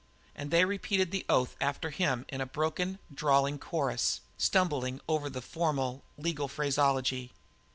[0.35, 5.43] And they repeated the oath after him in a broken, drawling chorus, stumbling over the
[5.43, 7.33] formal, legal phraseology.